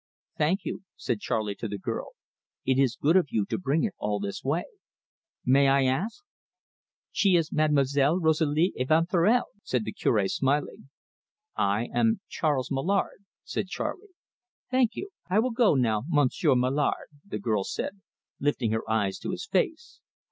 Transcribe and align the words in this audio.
"Thank 0.35 0.65
you," 0.65 0.81
said 0.95 1.19
Charley 1.19 1.53
to 1.53 1.67
the 1.67 1.77
girl. 1.77 2.13
"It 2.65 2.79
is 2.79 2.97
good 2.99 3.15
of 3.15 3.27
you 3.29 3.45
to 3.45 3.57
bring 3.59 3.83
it 3.83 3.93
all 3.99 4.19
this 4.19 4.43
way. 4.43 4.63
May 5.45 5.67
I 5.67 5.85
ask" 5.85 6.23
"She 7.11 7.35
is 7.35 7.51
Mademoiselle 7.51 8.17
Rosalie 8.19 8.73
Evanturel," 8.81 9.43
said 9.61 9.85
the 9.85 9.91
Cure 9.93 10.27
smiling. 10.27 10.89
"I 11.55 11.87
am 11.93 12.19
Charles 12.27 12.71
Mallard," 12.71 13.25
said 13.43 13.67
Charley 13.67 13.99
slowly. 13.99 14.09
"Thank 14.71 14.95
you. 14.95 15.11
I 15.29 15.37
will 15.37 15.51
go 15.51 15.75
now, 15.75 16.01
Monsieur 16.09 16.55
Mallard," 16.55 17.09
the 17.23 17.37
girl 17.37 17.63
said, 17.63 18.01
lifting 18.39 18.71
her 18.71 18.89
eyes 18.89 19.19
to 19.19 19.29
his 19.29 19.45
face. 19.45 19.99